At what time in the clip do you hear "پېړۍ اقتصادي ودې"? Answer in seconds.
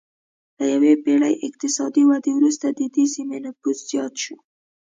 1.03-2.31